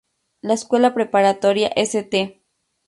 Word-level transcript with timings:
La 0.41 0.55
escuela 0.55 0.95
preparatoria 0.95 1.67
St. 1.75 2.41